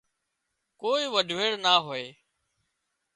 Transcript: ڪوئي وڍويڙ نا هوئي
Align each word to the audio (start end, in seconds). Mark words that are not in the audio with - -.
ڪوئي 0.81 1.05
وڍويڙ 1.13 1.51
نا 1.63 1.73
هوئي 1.85 2.07